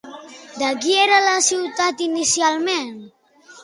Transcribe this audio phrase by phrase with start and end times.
[0.61, 2.95] De qui era la ciutat inicialment?